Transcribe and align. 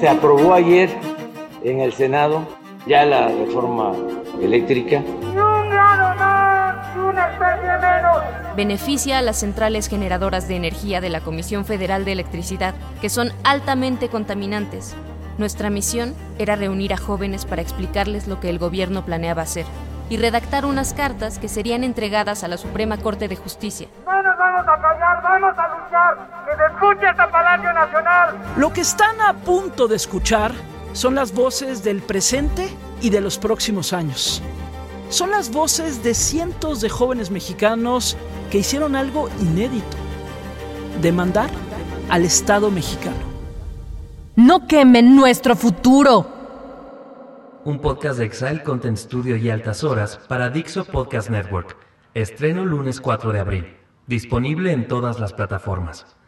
Se 0.00 0.08
aprobó 0.08 0.54
ayer 0.54 0.90
en 1.64 1.80
el 1.80 1.92
Senado 1.92 2.46
ya 2.86 3.04
la 3.04 3.28
reforma 3.28 3.92
eléctrica. 4.40 5.02
Beneficia 8.56 9.18
a 9.18 9.22
las 9.22 9.38
centrales 9.38 9.88
generadoras 9.88 10.48
de 10.48 10.56
energía 10.56 11.00
de 11.00 11.10
la 11.10 11.20
Comisión 11.20 11.64
Federal 11.64 12.04
de 12.04 12.12
Electricidad, 12.12 12.74
que 13.00 13.08
son 13.08 13.30
altamente 13.44 14.08
contaminantes. 14.08 14.96
Nuestra 15.38 15.70
misión 15.70 16.14
era 16.38 16.56
reunir 16.56 16.92
a 16.92 16.96
jóvenes 16.96 17.44
para 17.44 17.62
explicarles 17.62 18.26
lo 18.26 18.40
que 18.40 18.50
el 18.50 18.58
gobierno 18.58 19.04
planeaba 19.04 19.42
hacer 19.42 19.66
y 20.10 20.16
redactar 20.16 20.64
unas 20.64 20.94
cartas 20.94 21.38
que 21.38 21.48
serían 21.48 21.84
entregadas 21.84 22.42
a 22.42 22.48
la 22.48 22.56
Suprema 22.56 22.96
Corte 22.96 23.28
de 23.28 23.36
Justicia. 23.36 23.88
No 24.06 24.22
nos 24.22 24.38
vamos 24.38 24.66
a 24.66 24.80
callar, 24.80 25.22
vamos 25.22 25.54
a 25.56 25.68
luchar, 25.68 26.16
que 26.46 26.56
Palacio 27.00 27.72
Nacional. 27.72 28.36
Lo 28.56 28.72
que 28.72 28.80
están 28.80 29.20
a 29.20 29.34
punto 29.34 29.88
de 29.88 29.96
escuchar 29.96 30.52
son 30.92 31.14
las 31.14 31.32
voces 31.32 31.84
del 31.84 32.02
presente 32.02 32.68
y 33.00 33.10
de 33.10 33.20
los 33.20 33.38
próximos 33.38 33.92
años. 33.92 34.42
Son 35.08 35.30
las 35.30 35.50
voces 35.50 36.02
de 36.02 36.14
cientos 36.14 36.80
de 36.80 36.88
jóvenes 36.88 37.30
mexicanos 37.30 38.16
que 38.50 38.58
hicieron 38.58 38.96
algo 38.96 39.28
inédito. 39.40 39.96
Demandar 41.00 41.50
al 42.10 42.24
Estado 42.24 42.70
mexicano. 42.70 43.16
No 44.36 44.66
quemen 44.66 45.16
nuestro 45.16 45.56
futuro. 45.56 46.26
Un 47.64 47.80
podcast 47.80 48.18
de 48.18 48.24
Exile 48.24 48.62
Content 48.62 48.96
Studio 48.96 49.36
y 49.36 49.50
Altas 49.50 49.84
Horas 49.84 50.18
para 50.28 50.48
Dixo 50.50 50.84
Podcast 50.84 51.30
Network. 51.30 51.76
Estreno 52.14 52.64
lunes 52.64 53.00
4 53.00 53.32
de 53.32 53.40
abril. 53.40 53.76
Disponible 54.06 54.72
en 54.72 54.88
todas 54.88 55.20
las 55.20 55.32
plataformas. 55.32 56.18